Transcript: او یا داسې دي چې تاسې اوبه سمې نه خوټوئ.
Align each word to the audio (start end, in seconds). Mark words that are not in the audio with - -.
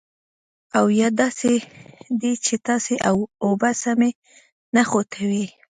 او 0.77 0.85
یا 0.99 1.07
داسې 1.21 1.53
دي 2.21 2.33
چې 2.45 2.55
تاسې 2.67 2.93
اوبه 3.47 3.69
سمې 3.83 4.11
نه 4.75 4.81
خوټوئ. 4.89 5.45